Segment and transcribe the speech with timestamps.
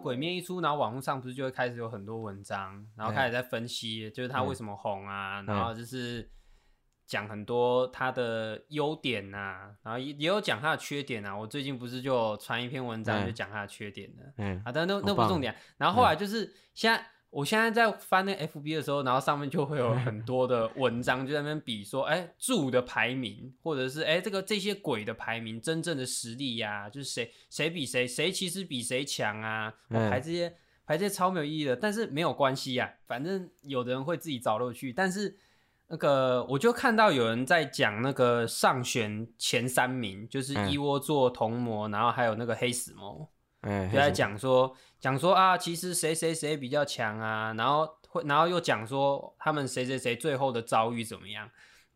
[0.00, 6.30] 鬼面一出，然后网络上不是就会开始有很多文章，然后开始在分析，就是他为什么红啊，然后就是
[7.06, 11.36] 讲很多他的优点呐、然后也也有讲他的缺点啊。
[11.36, 15.58] 我最近不是就传一篇文章，嗯就讲他的缺点的嗯啊，但那那不是重点啊。
[15.76, 17.04] 然后后来就是现在。
[17.30, 30.52] 我现在在翻那 FB 的时候，然后上面就会有很多的文章，就在那边比说，哎、柱的排名，或者是哎、这个这些鬼的排名，真正的实力呀、就是谁谁比谁，谁其实比谁强啊，我嗯排这些
[30.84, 35.38] 排这些超没有意义的，但是没有关系呀、反正有的人会自己找乐趣，但是
[35.86, 43.28] 那个我就看到有人在讲那个上选前三名，就是嗯一窝座、同魔，然后还有那个黑死魔。
[43.60, 51.46] 哎，就在讲说讲说啊，其实谁谁谁比较强啊，然后会然后又讲说他们谁谁谁最后的遭遇怎么样，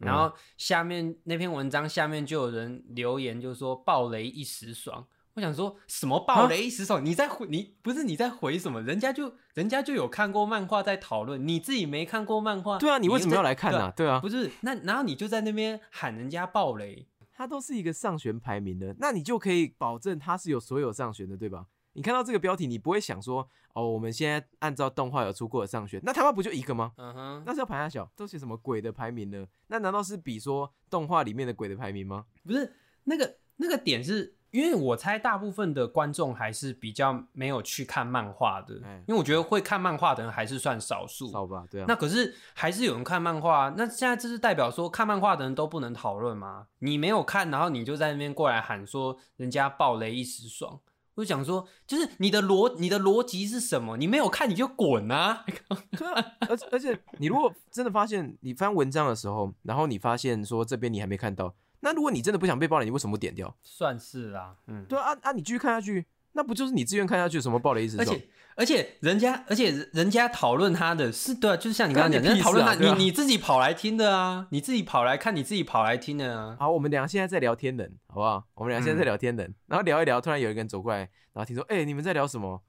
[0.01, 5.07] 嗯然后下面那篇文章下面就有人留言就说暴雷一时爽。
[5.37, 7.05] 我想说什么暴雷一时爽？
[7.05, 8.81] 你在回你不是你在回什么？
[8.83, 21.67] 人家就人家就有看过漫画在讨论，你自己没看过漫画，对啊，你为什么要来看呢、对啊，不是，那然后你就在那边喊人家暴雷，它都是一个上旋排名的，那你就可以保证它是有所有上旋的，对吧？
[21.95, 26.93] 你看到这个标题，你不会想说，哦，我们现在按照动画有出过的上旋，那他妈不就一个吗？
[26.97, 29.47] 嗯哼，那是要排下小，都写什么鬼的排名呢？
[29.69, 32.27] 那难道是比说动画里面的鬼的排名吗？
[32.45, 32.75] 不是
[33.05, 41.27] 那个那个点是，因为我猜大部分的观众还是比较没有去看漫画的，哎因为我觉得会看漫画的人还是算少数。
[41.27, 41.87] 少吧，对啊。
[41.89, 46.69] 那可是还是有人看漫画，那现在这是代表说看漫画的人都不能讨论吗？
[46.79, 50.79] 你没有看，然后你就在那边过来喊说人家暴雷一时爽，
[51.17, 53.97] 我就想说，就是你的逻你的逻辑是什么？
[53.97, 55.45] 你没有看你就滚啊，
[56.49, 61.53] 而且而且你如果真的发现你翻文章的时候，然后你发现说这边你还没看到，
[61.85, 63.55] 那如果你真的不想被爆雷，你为什么不点掉？
[63.63, 64.85] 算是啦，嗯。
[64.89, 65.33] 对啊啊啊！
[65.33, 67.99] 你继续看下去，那不就是你自愿看下去什么爆雷意思？
[67.99, 76.57] 而且而且人家而且人家讨论他的是对啊，就是像你刚刚讲，人家讨论他，你你自己跑来听的啊，你自己跑来看，你自己跑来听的啊。
[76.59, 78.45] 好，我们俩现在在聊天人，好不好？
[78.55, 81.01] 我们俩现在在聊天人，然后聊一聊，突然有一个人走过来，
[81.33, 82.63] 然后听说，哎、你们在聊什么？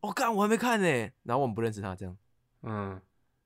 [0.00, 0.86] 我、干，我还没看呢。
[1.22, 2.14] 然后我们不认识他，这样，
[2.62, 3.00] 嗯，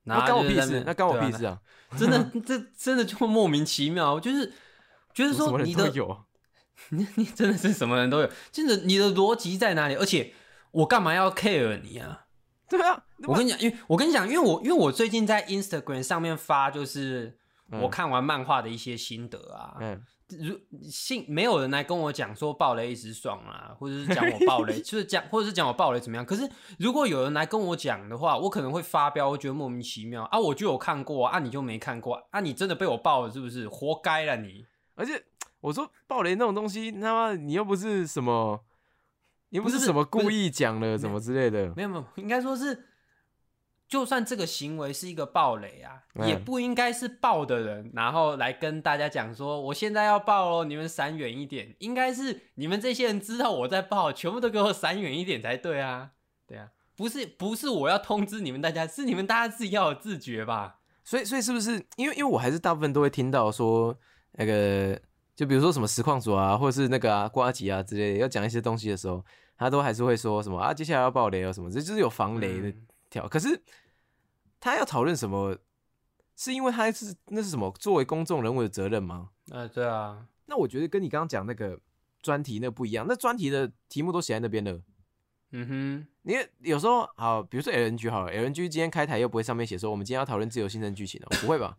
[0.04, 0.82] 那后干我屁事？
[0.84, 1.60] 那干我屁事啊？
[1.96, 4.52] 真的， 这真的就莫名其妙，就是
[5.18, 5.90] 就是说你的
[6.90, 9.96] 你你真的是什么人都有，真的你的逻辑在哪里？
[9.96, 10.32] 而且
[10.70, 12.26] 我干嘛要 care 你啊？
[12.68, 17.36] 对啊，我跟你讲，因为我跟你讲，因为我因为我最近在 Instagram 上面发，就是
[17.72, 19.76] 嗯我看完漫画的一些心得啊。
[19.80, 20.00] 嗯，
[20.38, 20.56] 如
[20.88, 26.24] 信没有人来跟我讲说暴雷一时爽啊，或者是讲我暴雷， 就是讲或者是讲我暴雷怎么样。
[26.24, 26.48] 可是
[26.78, 33.68] 如果有人来跟我讲的话，我可能会发飙，我觉得莫名其妙啊，我就有看过啊，你就没看过啊，你真的被我爆了是不是？
[33.68, 34.64] 活该了你！
[34.98, 35.24] 而且
[35.60, 38.64] 我说暴雷那种东西，他妈你又不是什么，
[39.50, 42.86] 你又不不是是什么故意讲了什么之类的，没有没有，应该说是，
[43.86, 51.76] 就算这个行为是一个暴雷啊，嗯也不应该是爆的人，然后来跟大家讲说我现在要爆喽，你们闪远一点。
[51.78, 56.10] 应该是你们这些人知道我在爆，全部都给我闪远一点才对啊，
[56.46, 60.80] 对啊，不是不是我要通知你们大家，是你们大家自己要有自觉吧？
[61.04, 63.98] 所以所以是不是因为因为我还是大部分都会听到说
[64.32, 65.00] 那个，
[65.34, 69.24] 就比如说什么实况组啊，或者是那个啊瓜吉啊之类的，要讲一些东西的时候，
[69.56, 73.28] 他都还是会说什么啊，接下来要爆雷啊什么，这就是有防雷的嗯条。
[73.28, 73.60] 可是
[74.60, 75.56] 他要讨论什么，
[76.36, 79.30] 是因为他是那是什么作为公众人物的责任吗？
[79.50, 81.80] 呃，对啊，那我觉得跟你刚刚讲那个
[82.22, 84.80] 专题那不一样，那专题的题目都写在那边了。
[85.50, 86.34] 嗯哼，你
[86.68, 91.74] 有时候好，比如说 LNG 好了，LNG 今天开台又不会上面写说我们今天要讨论自由新生剧情哦，不会吧？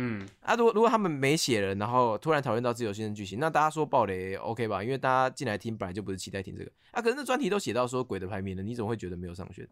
[0.00, 4.82] 嗯，啊，如果如果他们没写了，然后突然讨论到自由新生剧情，那大家说暴雷 OK 吧？
[4.82, 9.68] 因为大家进来听本来就不是期待听这个啊，可是那专题都写到说鬼的排名了，你怎么会觉得没有上选？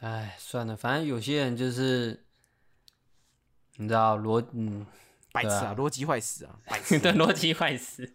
[0.00, 2.24] 哎，算了，反正有些人就是，
[3.76, 4.84] 你知道逻嗯。
[5.32, 8.10] 白痴啊，逻辑坏死啊，白 痴对，逻辑坏死，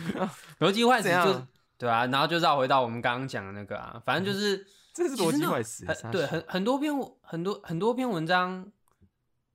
[0.58, 1.46] 逻辑坏死就
[1.76, 6.90] 对啊，然后就绕回到我们刚刚讲的那个啊，反正就是这是逻辑坏死，对，很很多篇
[7.20, 8.66] 很多很多篇文章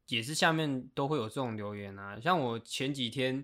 [0.07, 3.43] 也是下面都会有这种留言啊，像我前几天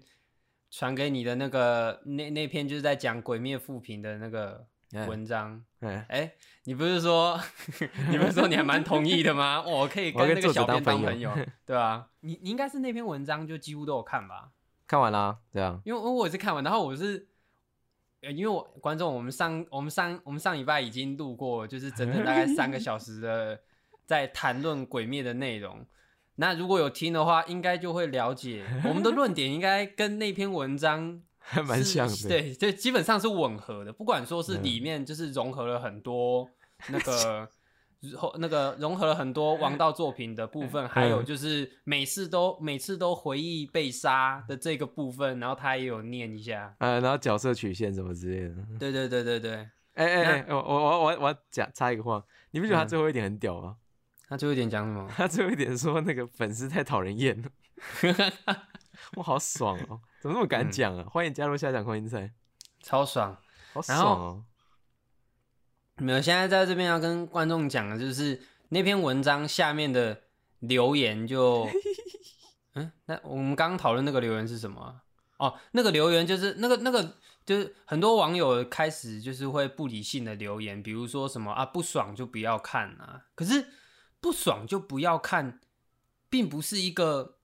[0.71, 6.33] 传给你的那个那那篇就是在讲《鬼灭》复评的那个嗯文章，哎，哎、
[6.63, 7.39] 你不是说
[8.09, 9.61] 你不是说你还蛮同意的吗？
[9.65, 11.31] 我可以跟跟那个小编当朋友，
[11.65, 14.51] 对啊， 你你应该是那篇文章就几乎都有看吧？
[14.87, 17.27] 看完啦，对啊因为我也是看完，然后我是，
[18.21, 23.59] 呃因为我观众，我们上我们上我们上礼拜已经录过，就是整整大概三个小时的
[24.05, 25.85] 在谈论《鬼灭》的内容。
[26.35, 33.93] 那如果有听的话，应该就会了解 我们的论点，应该跟那篇文章还蛮像的。，对，就基本上是吻合的。
[33.93, 36.49] 不管说是嗯里面就是融合了很多
[36.89, 37.47] 那个
[38.17, 46.75] 后那个融合了很多王道作品的部分，还有嗯就是每次都每次都回忆被杀的这个部分，然后他也有念一下。
[46.79, 48.55] 呃，然后角色曲线什么之类的。
[48.79, 49.53] 对对对对对，
[49.93, 52.21] 哎哎哎，我我我我我讲插一个话，
[52.51, 53.77] 你不觉得他嗯最后一点很屌吗？
[54.33, 55.07] 他最后一点讲什么？
[55.15, 57.49] 他最后一点说那个粉丝太讨人厌了，
[59.15, 60.01] 我好爽哦！
[60.19, 61.05] 怎么那么敢嗯讲啊？
[61.07, 62.31] 欢迎加入下讲空音赛，
[62.81, 63.37] 超爽。
[63.73, 64.45] 好爽哦！
[65.97, 70.23] 没有，现在在这边要跟观众讲的就是那篇文章下面的
[70.61, 71.69] 留言就，
[72.73, 75.03] 嗯，那我们刚刚讨论那个留言是什么啊、
[75.37, 83.63] 哦，那个留言就是那个那个就是很多网友开始就是会不理性的留言，比如说什么啊不爽就不要看啊，可是
[84.23, 85.59] 不爽就不要看，
[86.29, 87.39] 并不是一个，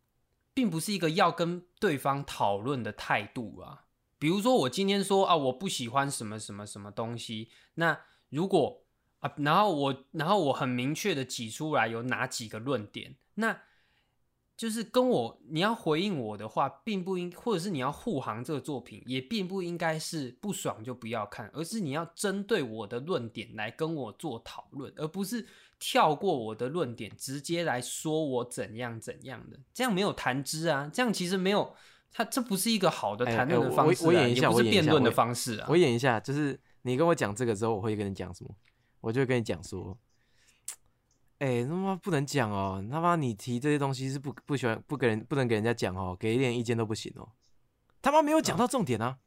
[0.54, 3.84] 并不是一个要跟对方讨论的态度啊。
[4.18, 8.00] 比如说我今天说啊我不喜欢什么什么什么东西，那
[8.30, 8.86] 如果
[9.20, 13.62] 啊，然后我然后我很明确的挤出来有哪几个论点，那
[14.60, 25.48] 就是跟我你要回应我的话，并不应，或者是你要护航这个作品，也并不应该是不爽就不要看，而是你要针对我的论点来跟我做讨论，而不是
[25.80, 31.74] 跳过我的论点直接来说我怎样怎样的，这样没有谈资啊，这样其实没有。
[32.12, 35.68] 它这不是一个好的哎谈论的方式、啊我演一下也不是辩论的方式啊。
[35.70, 38.50] 我演一下，就是你跟我讲这个之后，我会跟你讲什么？
[39.00, 39.96] 我就会跟你讲说，
[41.40, 47.28] 哎、他妈不能讲哦，他妈你提这些东西是不不喜欢不给人不能给人家讲哦，给一点意见都不行哦。
[48.02, 49.18] 他妈没有讲到重点啊！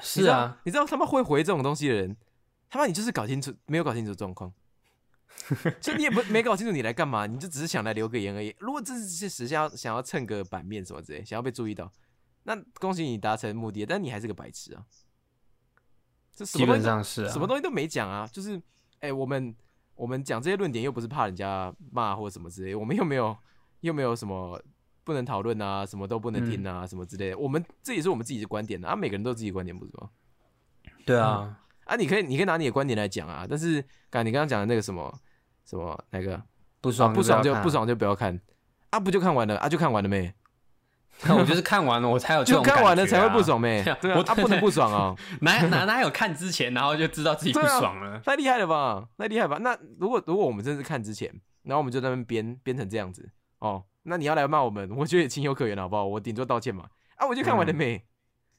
[0.00, 2.16] 是啊，你知道他妈会回这种东西的人，
[2.68, 4.52] 他妈你就是搞清楚没有搞清楚状况，
[5.80, 8.54] 就你也不没搞清楚你来干嘛，你就只是想来留个言而已。
[8.58, 11.92] 如果这是实想要想要蹭个版面什么之类，想要被注意到，
[12.44, 14.84] 那恭喜你达成目的，但你还是个白痴啊！
[16.34, 17.32] 这什基本上是啊。
[17.32, 18.60] 什么东西都没讲啊，就是
[19.00, 19.54] 哎、我们
[19.96, 23.36] 我们讲这些论点又不是怕人家骂或什么之类，我们又没有
[23.80, 24.60] 又没有什么
[25.04, 27.38] 不能讨论啊，什么都不能听啊，什么之类的。
[27.38, 30.08] 我们这也是我们自己的观点啊，啊每个人都有自己的观点，不是吗？
[31.04, 35.12] 对啊，啊，你可以你可以拿你的观点来讲啊，但是刚你刚刚讲的那个什么
[35.64, 36.42] 什么那个
[36.80, 38.40] 不爽、啊不爽就不，爽就不要看
[38.90, 40.32] 啊，不就看完了啊就看完了没？
[41.26, 43.82] 那我就是看完了我才有这就种看完了才会不爽呗？
[43.84, 48.20] 对 啊对啊，我啊不能不爽啊， 哪哪哪有看之前，然后就知道自己不爽了？
[48.24, 49.58] 太厉害了吧，太厉害吧？
[49.58, 51.32] 那如果如果我们真是看之前，
[51.62, 53.28] 然后我们就在那边编编成这样子
[53.60, 56.04] 哦，那你要来骂我们，我觉得也情有可原，好不好？
[56.04, 56.86] 我顶多道歉嘛。
[57.16, 58.04] 啊，我就看完了嗯没？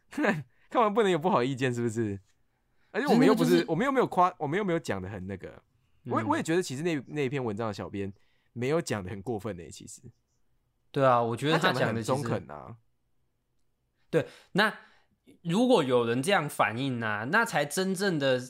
[0.10, 2.20] 看看完不能有不好意见，是不是？
[2.92, 5.62] 而且我们又不是，我们又没有夸，我们又没有讲的很那个。
[6.06, 8.12] 我我也觉得，其实那那篇文章的小编
[8.54, 10.02] 没有讲的很过分呢、其实
[10.96, 12.22] 对啊，我觉得他讲的中。
[12.24, 12.78] 肯啊。
[14.54, 14.74] 那
[15.42, 18.42] 如果有人这样反应啊，那才真正的。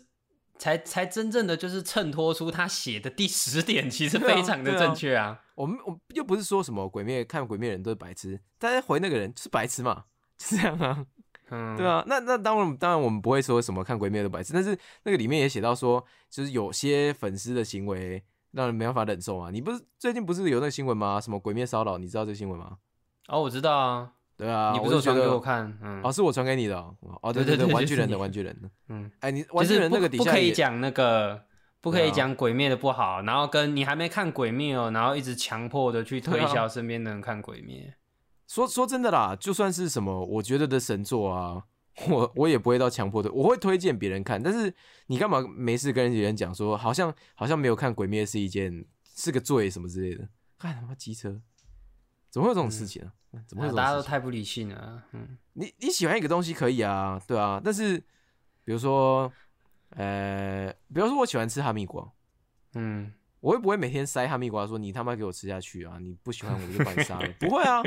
[0.57, 5.41] 才才真正的就是衬托出他写的第十点，其实非常的正确啊。
[5.55, 10.05] 我们我又不是说什么鬼灭看鬼灭人都是白痴，大家回那个人是白痴嘛，
[10.37, 11.05] 就这样啊。
[11.51, 18.23] 嗯，对，啊，那那当然当然我们不会说什么看鬼灭的白痴，但是那个里面也写到说，就是有些粉丝的行为
[18.55, 19.51] 让人没办法忍受啊。
[19.51, 21.19] 你不是最近不是有那个新闻吗？
[21.19, 22.77] 什么鬼灭骚扰，你知道这个新闻吗？
[23.27, 25.77] 哦，我知道啊，对啊，你不是有传给我看？
[25.81, 31.43] 嗯，哦，是我传给你的哦，哦对对对对对玩具人的玩具人的，嗯，哎，你玩具人是不不可以那个底下也讲那个，
[31.81, 37.95] 不可以讲鬼灭的不好，然后跟你还没看鬼灭哦，然后一直强迫的去推销身边的人看鬼灭。
[38.47, 41.63] 说说真的啦，就算是什么我觉得的神作啊，
[42.09, 44.41] 我我也不会到强迫的，我会推荐别人看。
[44.41, 44.73] 但是
[45.07, 48.85] 你干嘛没事跟别人讲说，好像好像没有看《鬼灭》是一件
[49.15, 50.27] 是个罪什么之类的？
[50.57, 51.41] 看他妈机车，
[52.29, 53.11] 怎么会有这种事情啊？
[53.47, 53.93] 怎么会有大家？
[53.93, 57.97] 都太不理性了啊，嗯，你你喜欢一个东西可以啊，对啊，但是
[58.63, 59.31] 比如说，
[59.89, 62.09] 呃，比如说我喜欢吃哈密瓜，
[62.75, 63.13] 嗯，
[63.45, 65.99] 我会不会每天塞哈密瓜说你他妈给我吃下去啊？
[66.01, 67.29] 你不喜欢我就把你杀了？
[67.39, 67.79] 不会啊，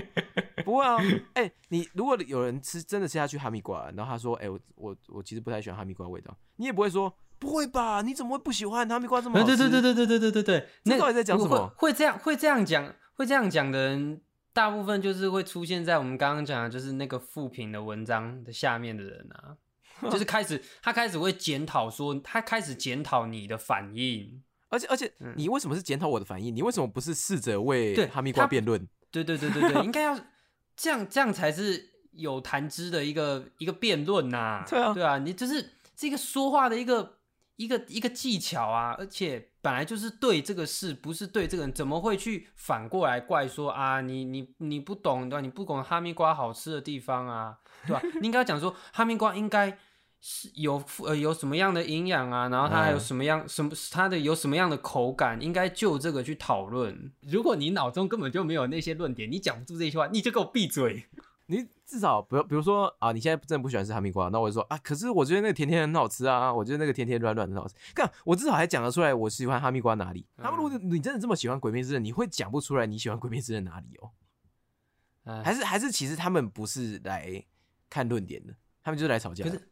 [0.64, 0.96] 不会啊。
[1.34, 8.02] 哎、你如果有人吃真的吃下去哈密瓜，然后他说，哎、我我我其实不太喜欢哈密瓜味道，你也不会说不会吧？
[8.02, 9.56] 你怎么会不喜欢哈密瓜这么好吃？
[9.56, 14.20] 对对对对对对对对对，那这到底在讲什么会会这样会这样讲会这样讲的人，
[14.52, 19.56] 大部分就是会出现在我们刚刚讲的，就是那个负评的文章的下面的人啊，
[20.08, 24.40] 就是开始他开始会检讨说，他开始检讨你的反应。
[24.68, 26.54] 而且而且你为什么是检讨我的反应？
[26.54, 28.86] 你为什么不是试着为哈密瓜辩论？
[29.10, 30.18] 对对对对对， 应该要
[30.76, 34.64] 这样，这样才是有谈资的一个一个辩论呐。
[34.68, 37.18] 对啊对啊，你就是这个说话的一个
[37.56, 45.40] 一个一个技巧啊，而且本来就是对这个事，不是对这个人，怎么会去反过来怪说啊，你你你不懂对吧？
[45.40, 48.02] 你不懂哈密瓜好吃的地方啊，对吧？
[48.20, 49.76] 你应该讲说哈密瓜应该
[50.20, 57.12] 是有呃有什么样的营养啊，然后它还有嗯什么样、什么它的有什么样的口感，应该就这个去讨论。
[57.22, 61.06] 如果你脑中根本就没有那些论点，你讲不出这些话，你就给我闭嘴。
[61.50, 67.74] 你至少不要比如说啊，你现在真的不喜欢吃哈密瓜，那我就说啊，可是我觉得那个甜甜很好吃啊，我觉得那个甜甜软软很好吃。
[67.94, 70.26] 看我至少还讲得出来我喜欢哈密瓜哪里。
[70.36, 74.10] 他们如果你真的这么喜欢《鬼灭之刃》，你会讲不出来你喜欢《鬼灭之刃》哪里哦？
[75.24, 77.42] 哎还是还是其实他们不是来
[77.88, 79.50] 看论点的，他们就是来吵架的。
[79.50, 79.68] 可是，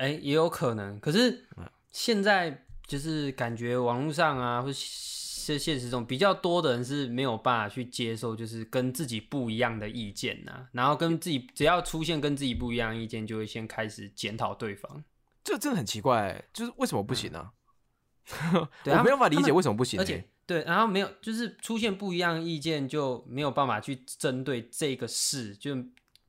[0.00, 0.98] 哎、也有可能。
[0.98, 15.02] 可是嗯现在就是感觉网络上啊，或是现实中比较多的人是没有办法去接受，就是跟自己不一样的意见呐、然后跟自己只要出现跟自己不一样的意见，就会先开始检讨对方。
[15.42, 17.52] 这真的很奇怪、就是为什么不行啊？
[18.84, 20.02] 对 我没有办法理解为什么不行、欸。
[20.02, 25.76] 而且对，然后没有，就是出现不一样意见，就没有办法去针对这个事，就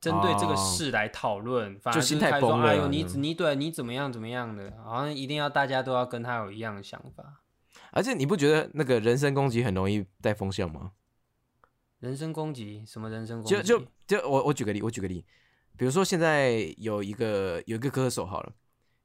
[0.02, 7.40] 针对这个哦事来讨论，反而就是心态崩了哎呦，你嗯你对你怎么样怎么样的，好像一定要大家都要跟他有一样的想法。
[7.92, 10.90] 而且你不觉得那个人身攻击很容易带风向吗？
[12.00, 12.84] 人身攻击？
[12.84, 13.54] 什么人身攻击？
[13.54, 15.24] 就就就我我举个例，我举个例，
[15.76, 18.52] 比如说现在有一个有一个歌手好了，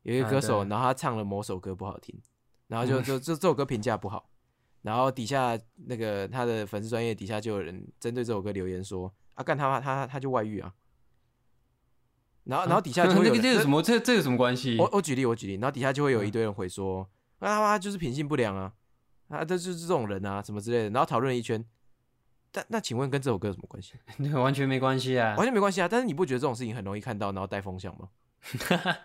[0.01, 2.20] 有一个啊歌手，对然后他唱了某首歌不好听，
[2.68, 4.32] 然后就嗯就就这首歌评价不好，
[4.82, 10.74] 然后底下那个他的粉丝专业底下就有人针对这首歌留言说啊干他妈他他就外遇啊，
[12.48, 14.77] 然后然后底下就会有人那个这有什么这这有什么关系？
[14.80, 17.01] 我我举例，我举例，然后底下就会有一嗯堆人回说，
[17.39, 18.72] 啊他妈就是品性不良啊，
[19.30, 21.63] 啊这就是这种人啊，什么之类的，然后讨论了一圈。
[22.51, 23.94] 但那请问跟这首歌有什么关系？
[24.34, 25.46] 完全没关系啊完。
[25.46, 25.88] 全没关系啊。
[25.88, 28.08] 但是你不觉得这种事情很容易看到，然后带风向吗？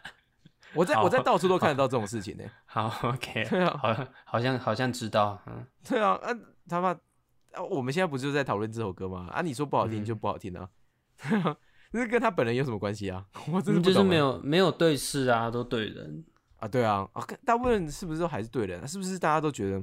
[0.74, 6.28] 我在我在到处都看得到这种事情呢、 好，OK，对啊，好，好像好像知道，嗯，对啊，啊
[6.66, 6.90] 他妈，
[7.52, 9.28] 啊我们现在不就是在讨论这首歌吗？
[9.32, 10.66] 啊，你说不好听嗯就不好听啊，
[11.92, 13.24] 那跟他本人有什么关系啊？
[13.52, 16.24] 我真的就是没有没有对事啊，都对人。
[16.56, 18.86] 啊，对啊，啊，大部分是不是都还是对人、啊？
[18.86, 19.82] 是不是大家都觉得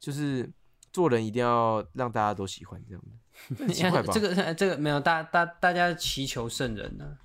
[0.00, 0.50] 就是
[0.92, 3.54] 做人一定要让大家都喜欢这样的？
[3.56, 4.10] 这很奇怪吧？
[4.14, 7.18] 这个这个没有，大大大家祈求圣人呢、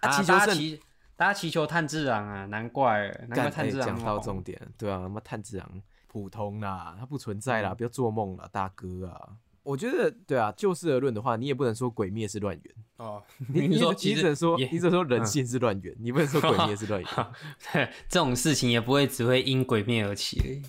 [0.00, 0.80] 啊，祈求圣大家祈
[1.16, 9.36] 大家祈求炭治郎啊，难怪难怪干炭治郎哎讲到重点，对啊，他妈炭治郎普通啦，他不存在啦，嗯不要做梦啦，大哥啊！
[9.64, 13.22] 我觉得对啊，就事而论的话，你也不能说鬼灭是乱源，哦。
[13.48, 17.88] 你说你只能说也你只能说人性是乱源，你不能说鬼灭是乱源。
[18.08, 20.62] 这种事情也不会只会因鬼灭而起。